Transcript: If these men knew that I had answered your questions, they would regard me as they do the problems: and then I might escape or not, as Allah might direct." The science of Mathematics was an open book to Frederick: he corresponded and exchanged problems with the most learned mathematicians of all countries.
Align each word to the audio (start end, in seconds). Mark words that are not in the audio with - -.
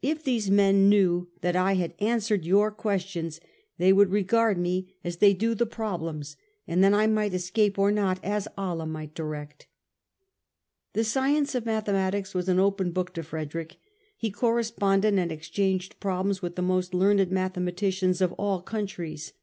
If 0.00 0.24
these 0.24 0.50
men 0.50 0.88
knew 0.88 1.28
that 1.42 1.54
I 1.54 1.74
had 1.74 1.92
answered 1.98 2.46
your 2.46 2.70
questions, 2.70 3.38
they 3.76 3.92
would 3.92 4.08
regard 4.08 4.56
me 4.56 4.96
as 5.04 5.18
they 5.18 5.34
do 5.34 5.54
the 5.54 5.66
problems: 5.66 6.38
and 6.66 6.82
then 6.82 6.94
I 6.94 7.06
might 7.06 7.34
escape 7.34 7.78
or 7.78 7.92
not, 7.92 8.18
as 8.24 8.48
Allah 8.56 8.86
might 8.86 9.12
direct." 9.14 9.66
The 10.94 11.04
science 11.04 11.54
of 11.54 11.66
Mathematics 11.66 12.32
was 12.32 12.48
an 12.48 12.58
open 12.58 12.92
book 12.92 13.12
to 13.12 13.22
Frederick: 13.22 13.76
he 14.16 14.30
corresponded 14.30 15.18
and 15.18 15.30
exchanged 15.30 16.00
problems 16.00 16.40
with 16.40 16.56
the 16.56 16.62
most 16.62 16.94
learned 16.94 17.30
mathematicians 17.30 18.22
of 18.22 18.32
all 18.38 18.62
countries. 18.62 19.34